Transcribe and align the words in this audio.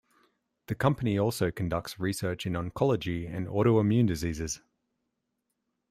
The 0.65 0.73
Company 0.73 1.19
also 1.19 1.51
conducts 1.51 1.99
research 1.99 2.47
in 2.47 2.53
oncology 2.53 3.31
and 3.31 3.45
autoimmune 3.45 4.07
diseases. 4.07 4.59